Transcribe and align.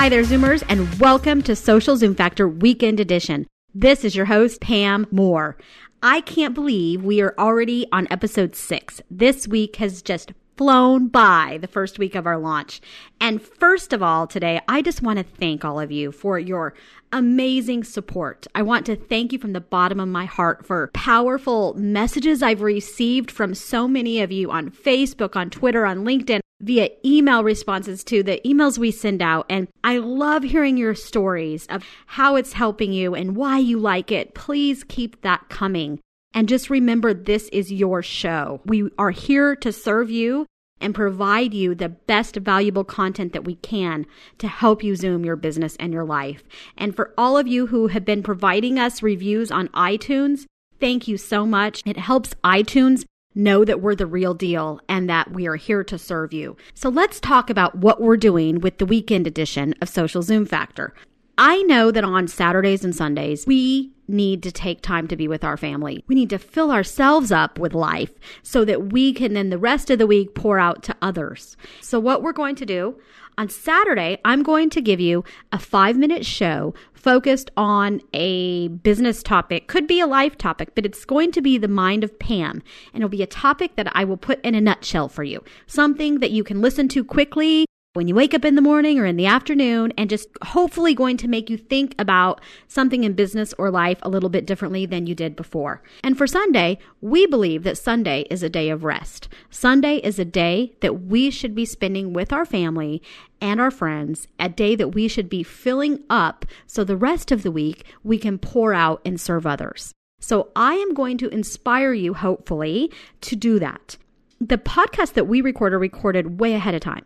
Hi 0.00 0.08
there, 0.08 0.22
Zoomers, 0.22 0.64
and 0.66 0.98
welcome 0.98 1.42
to 1.42 1.54
Social 1.54 1.94
Zoom 1.94 2.14
Factor 2.14 2.48
Weekend 2.48 3.00
Edition. 3.00 3.46
This 3.74 4.02
is 4.02 4.16
your 4.16 4.24
host, 4.24 4.62
Pam 4.62 5.06
Moore. 5.10 5.58
I 6.02 6.22
can't 6.22 6.54
believe 6.54 7.04
we 7.04 7.20
are 7.20 7.34
already 7.36 7.86
on 7.92 8.08
episode 8.10 8.56
six. 8.56 9.02
This 9.10 9.46
week 9.46 9.76
has 9.76 10.00
just 10.00 10.32
flown 10.56 11.08
by 11.08 11.58
the 11.60 11.66
first 11.66 11.98
week 11.98 12.14
of 12.14 12.26
our 12.26 12.38
launch. 12.38 12.80
And 13.20 13.42
first 13.42 13.92
of 13.92 14.02
all, 14.02 14.26
today, 14.26 14.62
I 14.66 14.80
just 14.80 15.02
want 15.02 15.18
to 15.18 15.22
thank 15.22 15.66
all 15.66 15.78
of 15.78 15.92
you 15.92 16.12
for 16.12 16.38
your 16.38 16.72
amazing 17.12 17.84
support. 17.84 18.46
I 18.54 18.62
want 18.62 18.86
to 18.86 18.96
thank 18.96 19.34
you 19.34 19.38
from 19.38 19.52
the 19.52 19.60
bottom 19.60 20.00
of 20.00 20.08
my 20.08 20.24
heart 20.24 20.64
for 20.64 20.88
powerful 20.94 21.74
messages 21.74 22.42
I've 22.42 22.62
received 22.62 23.30
from 23.30 23.54
so 23.54 23.86
many 23.86 24.22
of 24.22 24.32
you 24.32 24.50
on 24.50 24.70
Facebook, 24.70 25.36
on 25.36 25.50
Twitter, 25.50 25.84
on 25.84 26.06
LinkedIn 26.06 26.40
via 26.60 26.90
email 27.04 27.42
responses 27.42 28.04
to 28.04 28.22
the 28.22 28.40
emails 28.44 28.78
we 28.78 28.90
send 28.90 29.22
out. 29.22 29.46
And 29.48 29.68
I 29.82 29.98
love 29.98 30.42
hearing 30.42 30.76
your 30.76 30.94
stories 30.94 31.66
of 31.68 31.84
how 32.06 32.36
it's 32.36 32.52
helping 32.52 32.92
you 32.92 33.14
and 33.14 33.36
why 33.36 33.58
you 33.58 33.78
like 33.78 34.12
it. 34.12 34.34
Please 34.34 34.84
keep 34.84 35.22
that 35.22 35.48
coming. 35.48 36.00
And 36.32 36.48
just 36.48 36.70
remember, 36.70 37.12
this 37.12 37.48
is 37.48 37.72
your 37.72 38.02
show. 38.02 38.60
We 38.64 38.90
are 38.98 39.10
here 39.10 39.56
to 39.56 39.72
serve 39.72 40.10
you 40.10 40.46
and 40.80 40.94
provide 40.94 41.52
you 41.52 41.74
the 41.74 41.88
best 41.88 42.36
valuable 42.36 42.84
content 42.84 43.32
that 43.32 43.44
we 43.44 43.56
can 43.56 44.06
to 44.38 44.48
help 44.48 44.82
you 44.82 44.96
zoom 44.96 45.24
your 45.24 45.36
business 45.36 45.76
and 45.78 45.92
your 45.92 46.04
life. 46.04 46.44
And 46.76 46.96
for 46.96 47.12
all 47.18 47.36
of 47.36 47.46
you 47.46 47.66
who 47.66 47.88
have 47.88 48.04
been 48.04 48.22
providing 48.22 48.78
us 48.78 49.02
reviews 49.02 49.50
on 49.50 49.68
iTunes, 49.68 50.46
thank 50.78 51.06
you 51.06 51.16
so 51.16 51.44
much. 51.44 51.82
It 51.84 51.98
helps 51.98 52.34
iTunes 52.44 53.04
know 53.34 53.64
that 53.64 53.80
we're 53.80 53.94
the 53.94 54.06
real 54.06 54.34
deal 54.34 54.80
and 54.88 55.08
that 55.08 55.32
we 55.32 55.46
are 55.46 55.56
here 55.56 55.84
to 55.84 55.98
serve 55.98 56.32
you. 56.32 56.56
So 56.74 56.88
let's 56.88 57.20
talk 57.20 57.50
about 57.50 57.76
what 57.76 58.00
we're 58.00 58.16
doing 58.16 58.60
with 58.60 58.78
the 58.78 58.86
weekend 58.86 59.26
edition 59.26 59.74
of 59.80 59.88
Social 59.88 60.22
Zoom 60.22 60.46
Factor. 60.46 60.94
I 61.42 61.62
know 61.62 61.90
that 61.90 62.04
on 62.04 62.28
Saturdays 62.28 62.84
and 62.84 62.94
Sundays, 62.94 63.46
we 63.46 63.94
need 64.06 64.42
to 64.42 64.52
take 64.52 64.82
time 64.82 65.08
to 65.08 65.16
be 65.16 65.26
with 65.26 65.42
our 65.42 65.56
family. 65.56 66.04
We 66.06 66.14
need 66.14 66.28
to 66.28 66.38
fill 66.38 66.70
ourselves 66.70 67.32
up 67.32 67.58
with 67.58 67.72
life 67.72 68.12
so 68.42 68.62
that 68.66 68.92
we 68.92 69.14
can 69.14 69.32
then 69.32 69.48
the 69.48 69.56
rest 69.56 69.88
of 69.88 69.98
the 69.98 70.06
week 70.06 70.34
pour 70.34 70.58
out 70.58 70.82
to 70.82 70.96
others. 71.00 71.56
So, 71.80 71.98
what 71.98 72.22
we're 72.22 72.34
going 72.34 72.56
to 72.56 72.66
do 72.66 73.00
on 73.38 73.48
Saturday, 73.48 74.18
I'm 74.22 74.42
going 74.42 74.68
to 74.68 74.82
give 74.82 75.00
you 75.00 75.24
a 75.50 75.58
five 75.58 75.96
minute 75.96 76.26
show 76.26 76.74
focused 76.92 77.50
on 77.56 78.02
a 78.12 78.68
business 78.68 79.22
topic, 79.22 79.66
could 79.66 79.86
be 79.86 79.98
a 79.98 80.06
life 80.06 80.36
topic, 80.36 80.74
but 80.74 80.84
it's 80.84 81.06
going 81.06 81.32
to 81.32 81.40
be 81.40 81.56
the 81.56 81.68
mind 81.68 82.04
of 82.04 82.18
Pam. 82.18 82.62
And 82.92 83.02
it'll 83.02 83.08
be 83.08 83.22
a 83.22 83.26
topic 83.26 83.76
that 83.76 83.90
I 83.96 84.04
will 84.04 84.18
put 84.18 84.44
in 84.44 84.54
a 84.54 84.60
nutshell 84.60 85.08
for 85.08 85.22
you. 85.22 85.42
Something 85.66 86.18
that 86.18 86.32
you 86.32 86.44
can 86.44 86.60
listen 86.60 86.86
to 86.88 87.02
quickly 87.02 87.64
when 87.92 88.06
you 88.06 88.14
wake 88.14 88.34
up 88.34 88.44
in 88.44 88.54
the 88.54 88.62
morning 88.62 89.00
or 89.00 89.04
in 89.04 89.16
the 89.16 89.26
afternoon 89.26 89.92
and 89.98 90.08
just 90.08 90.28
hopefully 90.44 90.94
going 90.94 91.16
to 91.16 91.26
make 91.26 91.50
you 91.50 91.56
think 91.56 91.92
about 91.98 92.40
something 92.68 93.02
in 93.02 93.14
business 93.14 93.52
or 93.58 93.68
life 93.68 93.98
a 94.02 94.08
little 94.08 94.28
bit 94.28 94.46
differently 94.46 94.86
than 94.86 95.08
you 95.08 95.14
did 95.14 95.34
before. 95.34 95.82
And 96.04 96.16
for 96.16 96.28
Sunday, 96.28 96.78
we 97.00 97.26
believe 97.26 97.64
that 97.64 97.76
Sunday 97.76 98.26
is 98.30 98.44
a 98.44 98.48
day 98.48 98.70
of 98.70 98.84
rest. 98.84 99.28
Sunday 99.50 99.96
is 99.96 100.20
a 100.20 100.24
day 100.24 100.72
that 100.82 101.02
we 101.02 101.32
should 101.32 101.52
be 101.52 101.64
spending 101.64 102.12
with 102.12 102.32
our 102.32 102.44
family 102.46 103.02
and 103.40 103.60
our 103.60 103.72
friends, 103.72 104.28
a 104.38 104.48
day 104.48 104.76
that 104.76 104.94
we 104.94 105.08
should 105.08 105.28
be 105.28 105.42
filling 105.42 106.04
up 106.08 106.46
so 106.68 106.84
the 106.84 106.96
rest 106.96 107.32
of 107.32 107.42
the 107.42 107.50
week 107.50 107.84
we 108.04 108.18
can 108.18 108.38
pour 108.38 108.72
out 108.72 109.00
and 109.04 109.20
serve 109.20 109.46
others. 109.48 109.92
So 110.20 110.50
I 110.54 110.74
am 110.74 110.94
going 110.94 111.18
to 111.18 111.28
inspire 111.30 111.92
you, 111.92 112.14
hopefully, 112.14 112.92
to 113.22 113.34
do 113.34 113.58
that. 113.58 113.96
The 114.40 114.58
podcast 114.58 115.14
that 115.14 115.26
we 115.26 115.40
record 115.40 115.74
are 115.74 115.78
recorded 115.78 116.38
way 116.38 116.54
ahead 116.54 116.74
of 116.74 116.82
time. 116.82 117.04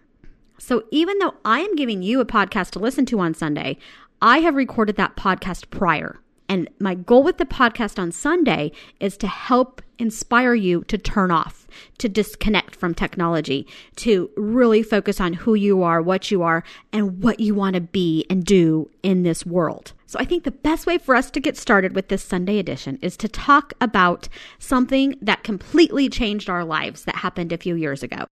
So 0.58 0.84
even 0.90 1.18
though 1.18 1.34
I 1.44 1.60
am 1.60 1.76
giving 1.76 2.02
you 2.02 2.20
a 2.20 2.26
podcast 2.26 2.70
to 2.70 2.78
listen 2.78 3.06
to 3.06 3.20
on 3.20 3.34
Sunday, 3.34 3.76
I 4.22 4.38
have 4.38 4.54
recorded 4.54 4.96
that 4.96 5.16
podcast 5.16 5.70
prior. 5.70 6.20
And 6.48 6.68
my 6.78 6.94
goal 6.94 7.22
with 7.22 7.38
the 7.38 7.46
podcast 7.46 7.98
on 7.98 8.12
Sunday 8.12 8.72
is 9.00 9.16
to 9.18 9.26
help 9.26 9.82
inspire 9.98 10.54
you 10.54 10.84
to 10.84 10.98
turn 10.98 11.30
off, 11.30 11.66
to 11.98 12.08
disconnect 12.08 12.76
from 12.76 12.94
technology, 12.94 13.66
to 13.96 14.30
really 14.36 14.82
focus 14.82 15.20
on 15.20 15.32
who 15.32 15.54
you 15.54 15.82
are, 15.82 16.02
what 16.02 16.30
you 16.30 16.42
are, 16.42 16.62
and 16.92 17.22
what 17.22 17.40
you 17.40 17.54
want 17.54 17.74
to 17.74 17.80
be 17.80 18.26
and 18.28 18.44
do 18.44 18.90
in 19.02 19.22
this 19.22 19.46
world. 19.46 19.92
So 20.06 20.18
I 20.18 20.24
think 20.24 20.44
the 20.44 20.50
best 20.50 20.86
way 20.86 20.98
for 20.98 21.16
us 21.16 21.30
to 21.32 21.40
get 21.40 21.56
started 21.56 21.94
with 21.94 22.08
this 22.08 22.22
Sunday 22.22 22.58
edition 22.58 22.98
is 23.02 23.16
to 23.18 23.28
talk 23.28 23.72
about 23.80 24.28
something 24.58 25.16
that 25.22 25.44
completely 25.44 26.08
changed 26.08 26.50
our 26.50 26.64
lives 26.64 27.04
that 27.04 27.16
happened 27.16 27.52
a 27.52 27.58
few 27.58 27.74
years 27.74 28.02
ago 28.02 28.26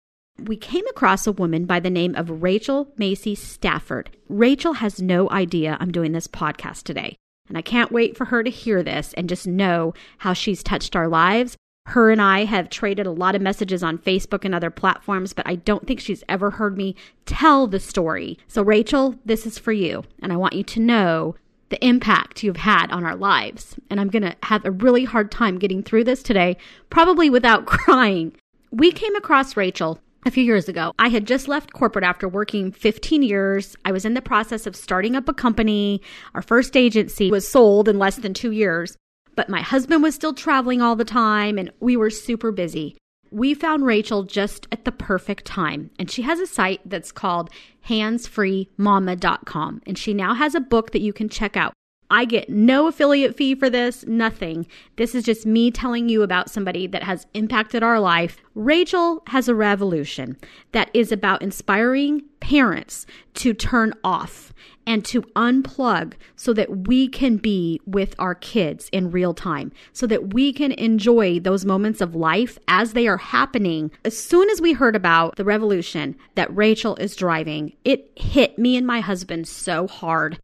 we 0.47 0.57
came 0.57 0.87
across 0.87 1.27
a 1.27 1.33
woman 1.33 1.65
by 1.65 1.81
the 1.81 1.91
name 1.91 2.15
of 2.15 2.43
Rachel 2.43 2.93
Macy 2.97 3.35
Stafford. 3.35 4.11
Rachel 4.29 4.75
has 4.75 5.01
no 5.01 5.31
idea 5.31 5.77
I'm 5.81 5.93
doing 5.93 6.13
this 6.13 6.27
podcast 6.27 6.85
today. 6.85 7.17
And 7.49 7.59
I 7.59 7.63
can't 7.63 7.93
wait 7.93 8.17
for 8.17 8.27
her 8.27 8.43
to 8.45 8.51
hear 8.51 8.83
this 8.83 9.13
and 9.15 9.29
just 9.29 9.47
know 9.47 9.93
how 10.19 10.33
she's 10.33 10.63
touched 10.63 10.95
our 10.95 11.09
lives. 11.09 11.57
Her 11.87 12.11
and 12.11 12.23
I 12.23 12.45
have 12.45 12.71
traded 12.71 13.07
a 13.07 13.11
lot 13.11 13.35
of 13.35 13.43
messages 13.43 13.83
on 13.83 13.99
Facebook 13.99 14.45
and 14.45 14.55
other 14.55 14.71
platforms, 14.71 15.33
but 15.33 15.47
I 15.49 15.57
don't 15.57 15.87
think 15.87 15.99
she's 15.99 16.23
ever 16.29 16.53
heard 16.53 16.77
me 16.77 16.95
tell 17.27 17.67
the 17.67 17.81
story. 17.81 18.39
So, 18.47 18.63
Rachel, 18.63 19.17
this 19.25 19.47
is 19.47 19.59
for 19.59 19.73
you. 19.73 20.05
And 20.23 20.33
I 20.33 20.37
want 20.37 20.55
you 20.55 20.63
to 20.63 20.81
know 20.81 21.35
the 21.71 21.85
impact 21.85 22.45
you've 22.45 22.59
had 22.59 22.93
on 22.93 23.05
our 23.05 23.17
lives. 23.17 23.77
And 23.91 24.01
I'm 24.01 24.11
going 24.11 24.23
to 24.23 24.37
have 24.45 24.65
a 24.65 24.71
really 24.71 25.05
hard 25.05 25.33
time 25.33 25.59
getting 25.59 25.83
through 25.83 26.05
this 26.05 26.23
today, 26.23 26.57
probably 26.91 27.29
without 27.31 27.67
crying. 27.67 28.37
We 28.71 28.93
came 28.93 29.17
across 29.17 29.57
Rachel 29.57 30.01
a 30.25 30.31
few 30.31 30.45
years 30.45 30.69
ago. 30.69 30.93
I 30.99 31.09
had 31.09 31.27
just 31.27 31.49
left 31.49 31.73
corporate 31.73 32.05
after 32.05 32.29
working 32.29 32.73
15 32.73 33.23
years. 33.23 33.77
I 33.85 33.93
was 33.93 34.05
in 34.05 34.15
the 34.15 34.23
process 34.23 34.67
of 34.67 34.77
starting 34.77 35.17
up 35.17 35.29
a 35.29 35.35
company. 35.35 36.03
Our 36.35 36.43
first 36.43 36.77
agency 36.77 37.31
was 37.31 37.49
sold 37.49 37.89
in 37.89 37.99
less 37.99 38.17
than 38.17 38.35
two 38.35 38.51
years, 38.53 38.97
but 39.37 39.49
my 39.49 39.63
husband 39.63 40.03
was 40.03 40.15
still 40.15 40.35
traveling 40.35 40.83
all 40.83 40.97
the 40.97 41.05
time 41.05 41.59
and 41.59 41.71
we 41.81 41.97
were 41.97 42.11
super 42.11 42.53
busy. 42.53 42.97
We 43.33 43.55
found 43.55 43.87
Rachel 43.87 44.25
just 44.25 44.67
at 44.73 44.85
the 44.85 44.91
perfect 44.91 45.45
time, 45.45 45.93
and 46.01 46.11
she 46.11 46.23
has 46.23 46.41
a 46.41 46.49
site 46.49 46.81
that's 46.85 47.13
called 47.13 47.49
handsfreemama.com, 47.89 49.83
and 49.87 49.97
she 49.97 50.13
now 50.15 50.35
has 50.35 50.57
a 50.57 50.61
book 50.61 50.91
that 50.91 51.01
you 51.01 51.13
can 51.13 51.29
check 51.29 51.57
out. 51.57 51.73
I 52.11 52.25
get 52.25 52.49
no 52.49 52.89
affiliate 52.89 53.37
fee 53.37 53.55
for 53.55 53.71
this, 53.71 54.05
nothing. 54.07 54.67
This 54.97 55.15
is 55.15 55.25
just 55.25 55.47
me 55.47 55.71
telling 55.71 56.09
you 56.09 56.23
about 56.23 56.51
somebody 56.51 56.87
that 56.89 57.05
has 57.05 57.27
impacted 57.35 57.83
our 57.83 58.01
life. 58.01 58.39
Rachel 58.55 59.23
has 59.29 59.49
a 59.49 59.55
revolution 59.55 60.37
that 60.73 60.91
is 60.93 61.13
about 61.13 61.43
inspiring 61.43 62.23
parents 62.41 63.07
to 63.35 63.55
turn 63.55 63.95
off 64.03 64.53
and 64.87 65.05
to 65.05 65.23
unplug 65.37 66.15
so 66.35 66.53
that 66.53 66.89
we 66.89 67.07
can 67.07 67.37
be 67.37 67.81
with 67.87 68.15
our 68.19 68.35
kids 68.35 68.89
in 68.91 69.11
real 69.11 69.33
time, 69.33 69.71
so 69.93 70.07
that 70.07 70.35
we 70.35 70.53
can 70.53 70.73
enjoy 70.73 71.39
those 71.39 71.65
moments 71.65 72.01
of 72.01 72.17
life 72.17 72.59
as 72.67 72.93
they 72.93 73.07
are 73.07 73.19
happening. 73.19 73.91
As 74.05 74.19
soon 74.19 74.51
as 74.51 74.61
we 74.61 74.73
heard 74.73 74.97
about 74.97 75.37
the 75.37 75.45
revolution 75.45 76.17
that 76.35 76.55
Rachel 76.57 76.97
is 76.97 77.15
driving, 77.15 77.75
it 77.85 78.11
hit 78.17 78.59
me 78.59 78.77
and 78.77 78.87
my 78.87 79.01
husband 79.01 79.47
so 79.47 79.87
hard 79.87 80.41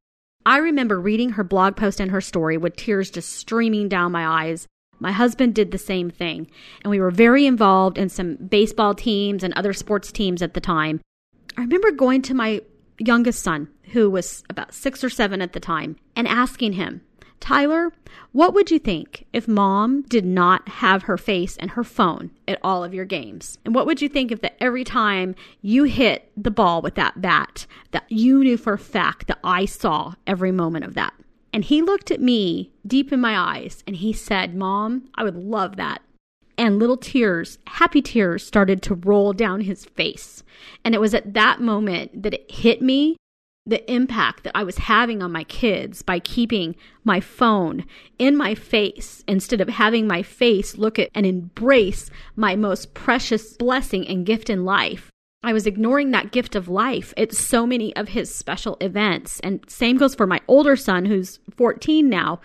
I 0.46 0.58
remember 0.58 1.00
reading 1.00 1.30
her 1.30 1.42
blog 1.42 1.74
post 1.74 1.98
and 1.98 2.12
her 2.12 2.20
story 2.20 2.56
with 2.56 2.76
tears 2.76 3.10
just 3.10 3.32
streaming 3.32 3.88
down 3.88 4.12
my 4.12 4.44
eyes. 4.44 4.68
My 5.00 5.10
husband 5.10 5.56
did 5.56 5.72
the 5.72 5.78
same 5.78 6.08
thing, 6.08 6.48
and 6.84 6.90
we 6.92 7.00
were 7.00 7.10
very 7.10 7.46
involved 7.46 7.98
in 7.98 8.08
some 8.08 8.36
baseball 8.36 8.94
teams 8.94 9.42
and 9.42 9.52
other 9.54 9.72
sports 9.72 10.12
teams 10.12 10.42
at 10.42 10.54
the 10.54 10.60
time. 10.60 11.00
I 11.56 11.62
remember 11.62 11.90
going 11.90 12.22
to 12.22 12.34
my 12.34 12.62
youngest 12.98 13.42
son, 13.42 13.68
who 13.92 14.08
was 14.08 14.44
about 14.48 14.72
six 14.72 15.02
or 15.02 15.10
seven 15.10 15.42
at 15.42 15.52
the 15.52 15.58
time, 15.58 15.96
and 16.14 16.28
asking 16.28 16.74
him, 16.74 17.00
Tyler, 17.40 17.92
what 18.32 18.54
would 18.54 18.70
you 18.70 18.78
think 18.78 19.24
if 19.32 19.46
mom 19.46 20.02
did 20.02 20.24
not 20.24 20.68
have 20.68 21.04
her 21.04 21.16
face 21.16 21.56
and 21.56 21.72
her 21.72 21.84
phone 21.84 22.30
at 22.48 22.58
all 22.62 22.82
of 22.82 22.92
your 22.94 23.04
games? 23.04 23.58
And 23.64 23.74
what 23.74 23.86
would 23.86 24.02
you 24.02 24.08
think 24.08 24.32
if 24.32 24.40
that 24.40 24.56
every 24.60 24.84
time 24.84 25.34
you 25.62 25.84
hit 25.84 26.30
the 26.36 26.50
ball 26.50 26.82
with 26.82 26.96
that 26.96 27.20
bat, 27.20 27.66
that 27.92 28.04
you 28.10 28.42
knew 28.42 28.56
for 28.56 28.72
a 28.72 28.78
fact 28.78 29.28
that 29.28 29.38
I 29.44 29.64
saw 29.64 30.14
every 30.26 30.50
moment 30.50 30.84
of 30.84 30.94
that? 30.94 31.14
And 31.52 31.64
he 31.64 31.82
looked 31.82 32.10
at 32.10 32.20
me 32.20 32.72
deep 32.86 33.12
in 33.12 33.20
my 33.20 33.38
eyes 33.38 33.84
and 33.86 33.96
he 33.96 34.12
said, 34.12 34.54
Mom, 34.54 35.08
I 35.14 35.22
would 35.22 35.36
love 35.36 35.76
that. 35.76 36.02
and 36.58 36.78
little 36.78 36.96
tears, 36.96 37.58
happy 37.66 38.00
tears, 38.00 38.44
started 38.46 38.80
to 38.82 38.94
roll 38.94 39.32
down 39.34 39.60
his 39.60 39.84
face. 39.84 40.42
And 40.84 40.94
it 40.94 41.00
was 41.00 41.14
at 41.14 41.34
that 41.34 41.60
moment 41.60 42.22
that 42.22 42.32
it 42.34 42.50
hit 42.50 42.80
me 42.80 43.16
the 43.66 43.92
impact 43.92 44.44
that 44.44 44.52
I 44.54 44.62
was 44.62 44.78
having 44.78 45.22
on 45.22 45.32
my 45.32 45.44
kids 45.44 46.02
by 46.02 46.20
keeping 46.20 46.76
my 47.04 47.20
phone 47.20 47.84
in 48.18 48.36
my 48.36 48.54
face 48.54 49.24
instead 49.26 49.60
of 49.60 49.68
having 49.68 50.06
my 50.06 50.22
face 50.22 50.78
look 50.78 50.98
at 50.98 51.10
and 51.14 51.26
embrace 51.26 52.10
my 52.36 52.54
most 52.54 52.94
precious 52.94 53.54
blessing 53.54 54.06
and 54.06 54.24
gift 54.24 54.48
in 54.48 54.64
life. 54.64 55.10
I 55.42 55.52
was 55.52 55.66
ignoring 55.66 56.10
that 56.10 56.32
gift 56.32 56.54
of 56.54 56.68
life 56.68 57.12
at 57.16 57.32
so 57.32 57.66
many 57.66 57.94
of 57.96 58.08
his 58.08 58.34
special 58.34 58.76
events. 58.80 59.40
And 59.40 59.68
same 59.68 59.96
goes 59.96 60.14
for 60.14 60.26
my 60.26 60.40
older 60.48 60.76
son, 60.76 61.04
who's 61.04 61.40
14 61.56 62.08
now. 62.08 62.40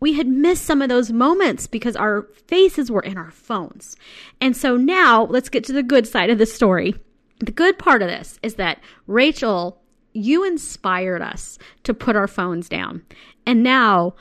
We 0.00 0.14
had 0.14 0.28
missed 0.28 0.64
some 0.64 0.80
of 0.80 0.88
those 0.88 1.10
moments 1.10 1.66
because 1.66 1.96
our 1.96 2.22
faces 2.46 2.90
were 2.90 3.02
in 3.02 3.18
our 3.18 3.30
phones. 3.30 3.96
And 4.40 4.56
so 4.56 4.76
now 4.76 5.24
let's 5.24 5.48
get 5.48 5.64
to 5.64 5.72
the 5.72 5.82
good 5.82 6.06
side 6.06 6.30
of 6.30 6.38
the 6.38 6.46
story. 6.46 6.94
The 7.40 7.52
good 7.52 7.78
part 7.78 8.02
of 8.02 8.08
this 8.08 8.38
is 8.42 8.54
that 8.54 8.80
Rachel 9.06 9.80
you 10.12 10.44
inspired 10.44 11.22
us 11.22 11.58
to 11.84 11.94
put 11.94 12.16
our 12.16 12.28
phones 12.28 12.68
down. 12.68 13.02
And 13.46 13.62
now 13.62 14.14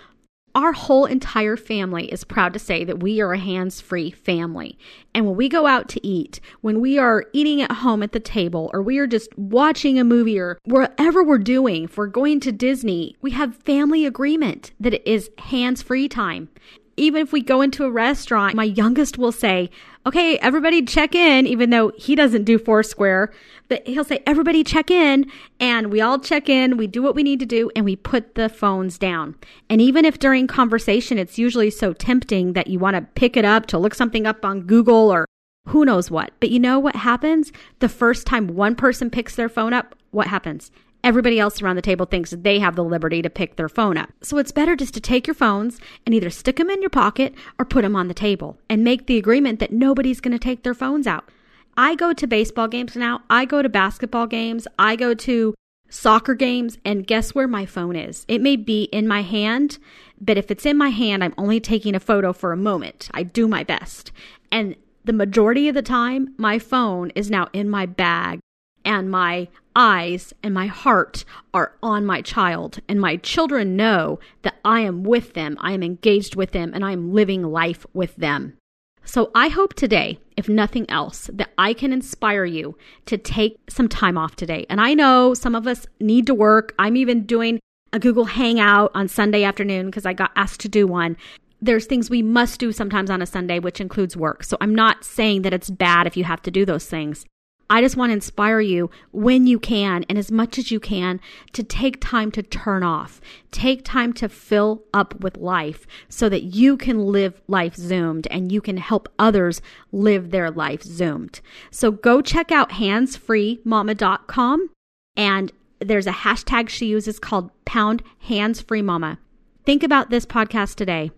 our 0.58 0.74
whole 0.74 1.06
entire 1.06 1.56
family 1.56 2.12
is 2.12 2.24
proud 2.24 2.52
to 2.54 2.58
say 2.60 2.84
that 2.84 3.04
we 3.04 3.22
are 3.22 3.34
a 3.34 3.38
hands 3.38 3.80
free 3.80 4.10
family. 4.10 4.76
And 5.14 5.28
when 5.28 5.36
we 5.36 5.50
go 5.50 5.68
out 5.68 5.88
to 5.90 6.08
eat, 6.08 6.40
when 6.62 6.82
we 6.82 6.98
are 6.98 7.26
eating 7.32 7.62
at 7.62 7.72
home 7.72 8.02
at 8.02 8.12
the 8.12 8.20
table, 8.20 8.72
or 8.74 8.82
we 8.82 8.98
are 8.98 9.06
just 9.06 9.30
watching 9.38 10.00
a 10.00 10.04
movie, 10.04 10.40
or 10.40 10.58
wherever 10.66 11.24
we're 11.24 11.38
doing, 11.38 11.84
if 11.84 11.96
we're 11.96 12.08
going 12.08 12.40
to 12.40 12.52
Disney, 12.52 13.16
we 13.22 13.32
have 13.32 13.56
family 13.56 14.04
agreement 14.04 14.72
that 14.80 14.96
it 14.96 15.06
is 15.06 15.30
hands 15.38 15.84
free 15.84 16.10
time 16.10 16.50
even 16.98 17.22
if 17.22 17.32
we 17.32 17.42
go 17.42 17.62
into 17.62 17.86
a 17.86 17.92
restaurant, 17.92 18.56
my 18.56 18.64
youngest 18.64 19.18
will 19.18 19.32
say, 19.32 19.70
okay, 20.06 20.38
everybody 20.40 20.82
check 20.82 21.14
in, 21.14 21.46
even 21.46 21.70
though 21.70 21.92
he 21.96 22.16
doesn't 22.16 22.44
do 22.44 22.58
Foursquare, 22.58 23.32
but 23.68 23.86
he'll 23.86 24.04
say, 24.04 24.24
everybody 24.26 24.64
check 24.64 24.90
in. 24.90 25.30
And 25.60 25.92
we 25.92 26.02
all 26.02 26.18
check 26.18 26.50
in, 26.50 26.76
we 26.76 26.88
do 26.88 27.04
what 27.04 27.14
we 27.14 27.24
need 27.24 27.40
to 27.40 27.46
do, 27.46 27.70
and 27.76 27.86
we 27.86 27.96
put 27.96 28.36
the 28.36 28.50
phones 28.50 28.98
down. 28.98 29.36
And 29.70 29.80
even 29.80 30.06
if 30.06 30.18
during 30.18 30.48
conversation, 30.48 31.18
it's 31.18 31.38
usually 31.38 31.70
so 31.70 31.94
tempting 31.94 32.54
that 32.54 32.68
you 32.68 32.80
want 32.80 32.96
to 32.96 33.02
pick 33.14 33.38
it 33.38 33.46
up 33.46 33.68
to 33.68 33.78
look 33.78 33.94
something 33.94 34.26
up 34.26 34.44
on 34.44 34.62
Google 34.62 35.12
or 35.12 35.26
who 35.68 35.86
knows 35.86 36.10
what. 36.10 36.32
But 36.40 36.50
you 36.50 36.60
know 36.60 36.80
what 36.80 36.96
happens? 36.96 37.52
The 37.80 37.90
first 37.90 38.26
time 38.26 38.48
one 38.48 38.76
person 38.76 39.10
picks 39.10 39.36
their 39.36 39.50
phone 39.50 39.74
up, 39.74 39.96
what 40.12 40.28
happens? 40.28 40.72
Everybody 41.04 41.40
else 41.40 41.62
around 41.62 41.76
the 41.76 41.82
table 41.82 42.06
thinks 42.06 42.32
they 42.32 42.60
have 42.60 42.76
the 42.76 42.84
liberty 42.84 43.22
to 43.22 43.30
pick 43.30 43.56
their 43.56 43.70
phone 43.70 43.98
up. 43.98 44.10
So 44.22 44.38
it's 44.38 44.52
better 44.52 44.76
just 44.76 44.94
to 44.96 45.02
take 45.02 45.28
your 45.28 45.34
phones 45.34 45.80
and 46.06 46.14
either 46.14 46.30
stick 46.30 46.58
them 46.58 46.70
in 46.70 46.82
your 46.82 46.90
pocket 46.90 47.34
or 47.60 47.66
put 47.66 47.84
them 47.84 47.96
on 47.96 48.08
the 48.08 48.14
table 48.14 48.58
and 48.70 48.84
make 48.84 49.08
the 49.08 49.18
agreement 49.18 49.60
that 49.60 49.72
nobody's 49.72 50.20
going 50.22 50.34
to 50.34 50.40
take 50.40 50.64
their 50.64 50.74
phones 50.74 51.08
out. 51.08 51.30
I 51.76 51.96
go 51.96 52.12
to 52.14 52.28
baseball 52.28 52.68
games 52.68 52.96
now, 52.96 53.22
I 53.30 53.46
go 53.46 53.62
to 53.62 53.70
basketball 53.70 54.28
games, 54.28 54.68
I 54.80 54.96
go 54.96 55.14
to 55.14 55.54
soccer 55.90 56.34
games, 56.34 56.78
and 56.84 57.08
guess 57.08 57.36
where 57.36 57.48
my 57.48 57.66
phone 57.66 57.96
is? 57.96 58.26
It 58.28 58.42
may 58.42 58.56
be 58.56 58.84
in 58.86 59.08
my 59.08 59.22
hand, 59.22 59.78
but 60.20 60.38
if 60.38 60.50
it's 60.52 60.66
in 60.66 60.78
my 60.78 60.90
hand, 60.90 61.24
I'm 61.24 61.36
only 61.38 61.60
taking 61.60 61.96
a 61.96 62.00
photo 62.00 62.34
for 62.34 62.52
a 62.52 62.58
moment. 62.58 63.10
I 63.14 63.24
do 63.24 63.48
my 63.48 63.64
best. 63.64 64.12
And 64.52 64.76
the 65.06 65.14
majority 65.14 65.70
of 65.70 65.76
the 65.76 65.82
time, 65.82 66.34
my 66.38 66.60
phone 66.60 67.12
is 67.12 67.30
now 67.30 67.48
in 67.54 67.70
my 67.70 67.86
bag 67.86 68.40
and 68.88 69.12
my 69.12 69.50
eyes 69.76 70.34
and 70.42 70.54
my 70.54 70.66
heart 70.66 71.26
are 71.54 71.74
on 71.84 72.06
my 72.06 72.22
child. 72.22 72.80
And 72.88 73.00
my 73.00 73.18
children 73.18 73.76
know 73.76 74.20
that 74.42 74.56
I 74.66 74.80
am 74.80 75.04
with 75.04 75.34
them, 75.34 75.58
I 75.60 75.74
am 75.74 75.84
engaged 75.84 76.36
with 76.36 76.52
them, 76.52 76.72
and 76.74 76.84
I 76.84 76.94
am 76.94 77.14
living 77.14 77.44
life 77.44 77.86
with 77.94 78.16
them. 78.16 78.58
So 79.04 79.30
I 79.36 79.50
hope 79.50 79.74
today, 79.74 80.20
if 80.36 80.50
nothing 80.50 80.90
else, 80.90 81.30
that 81.34 81.52
I 81.58 81.74
can 81.74 81.94
inspire 81.94 82.46
you 82.46 82.78
to 83.06 83.18
take 83.18 83.58
some 83.70 83.88
time 83.88 84.18
off 84.18 84.36
today. 84.36 84.66
And 84.70 84.82
I 84.82 84.94
know 84.94 85.34
some 85.34 85.56
of 85.56 85.68
us 85.68 85.86
need 86.00 86.26
to 86.28 86.34
work. 86.34 86.74
I'm 86.80 86.98
even 86.98 87.26
doing 87.26 87.60
a 87.94 88.00
Google 88.00 88.26
Hangout 88.26 88.92
on 88.94 89.08
Sunday 89.08 89.44
afternoon 89.44 89.88
because 89.88 90.06
I 90.06 90.14
got 90.14 90.32
asked 90.36 90.60
to 90.62 90.70
do 90.70 90.88
one. 90.88 91.16
There's 91.62 91.86
things 91.86 92.10
we 92.10 92.22
must 92.22 92.60
do 92.60 92.72
sometimes 92.72 93.10
on 93.10 93.22
a 93.22 93.26
Sunday, 93.26 93.60
which 93.60 93.80
includes 93.80 94.18
work. 94.18 94.44
So 94.44 94.58
I'm 94.60 94.76
not 94.76 95.04
saying 95.04 95.44
that 95.44 95.54
it's 95.54 95.70
bad 95.70 96.06
if 96.06 96.18
you 96.18 96.24
have 96.26 96.42
to 96.44 96.52
do 96.52 96.66
those 96.66 96.86
things. 96.86 97.26
I 97.70 97.82
just 97.82 97.98
want 97.98 98.12
to 98.12 98.14
inspire 98.14 98.62
you 98.62 98.90
when 99.12 99.46
you 99.46 99.60
can 99.60 100.06
and 100.08 100.18
as 100.18 100.32
much 100.32 100.58
as 100.58 100.72
you 100.72 100.80
can 100.80 101.20
to 101.54 101.64
take 101.64 102.00
time 102.00 102.32
to 102.32 102.42
turn 102.42 102.82
off. 102.82 103.20
Take 103.52 103.84
time 103.84 104.14
to 104.14 104.30
fill 104.30 104.84
up 104.94 105.20
with 105.20 105.38
life 105.38 105.86
so 106.08 106.30
that 106.30 106.44
you 106.44 106.78
can 106.78 107.08
live 107.08 107.42
life 107.48 107.76
zoomed 107.76 108.28
and 108.32 108.52
you 108.52 108.62
can 108.62 108.78
help 108.78 109.10
others 109.20 109.62
live 109.92 110.32
their 110.32 110.50
life 110.50 110.82
zoomed. 110.82 111.42
So 111.70 111.92
go 111.92 112.22
check 112.22 112.52
out 112.52 112.72
handsfreemama.com 112.72 114.70
and 115.18 115.52
there's 115.80 116.08
a 116.08 116.12
hashtag 116.12 116.70
she 116.70 116.86
uses 116.88 117.20
called 117.20 117.52
pound 117.66 118.02
handsfreemama. 118.28 119.18
Think 119.66 119.84
about 119.84 120.10
this 120.10 120.26
podcast 120.26 120.76
today. 120.76 121.12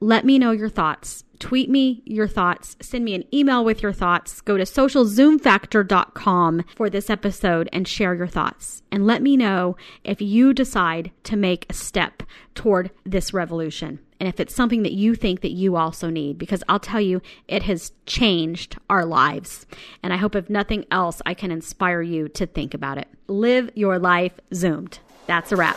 Let 0.00 0.24
me 0.24 0.38
know 0.38 0.50
your 0.50 0.68
thoughts 0.68 1.22
tweet 1.42 1.68
me 1.68 2.02
your 2.06 2.28
thoughts, 2.28 2.76
send 2.80 3.04
me 3.04 3.16
an 3.16 3.24
email 3.34 3.64
with 3.64 3.82
your 3.82 3.92
thoughts, 3.92 4.40
go 4.40 4.56
to 4.56 4.62
socialzoomfactor.com 4.62 6.64
for 6.76 6.88
this 6.88 7.10
episode 7.10 7.68
and 7.72 7.88
share 7.88 8.14
your 8.14 8.28
thoughts. 8.28 8.84
And 8.92 9.08
let 9.08 9.22
me 9.22 9.36
know 9.36 9.76
if 10.04 10.22
you 10.22 10.54
decide 10.54 11.10
to 11.24 11.36
make 11.36 11.66
a 11.68 11.74
step 11.74 12.22
toward 12.54 12.92
this 13.04 13.34
revolution 13.34 13.98
and 14.20 14.28
if 14.28 14.38
it's 14.38 14.54
something 14.54 14.84
that 14.84 14.92
you 14.92 15.16
think 15.16 15.40
that 15.40 15.50
you 15.50 15.74
also 15.74 16.10
need 16.10 16.38
because 16.38 16.62
I'll 16.68 16.78
tell 16.78 17.00
you 17.00 17.20
it 17.48 17.64
has 17.64 17.90
changed 18.06 18.76
our 18.88 19.04
lives. 19.04 19.66
And 20.00 20.12
I 20.12 20.18
hope 20.18 20.36
if 20.36 20.48
nothing 20.48 20.84
else 20.92 21.20
I 21.26 21.34
can 21.34 21.50
inspire 21.50 22.02
you 22.02 22.28
to 22.28 22.46
think 22.46 22.72
about 22.72 22.98
it. 22.98 23.08
Live 23.26 23.68
your 23.74 23.98
life 23.98 24.38
zoomed. 24.54 25.00
That's 25.26 25.50
a 25.50 25.56
wrap. 25.56 25.76